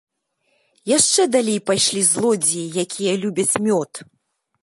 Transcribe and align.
Яшчэ 0.97 1.21
далей 1.35 1.59
пайшлі 1.67 2.01
злодзеі, 2.11 2.67
якія 2.87 3.13
любяць 3.27 3.59
мёд. 3.69 3.91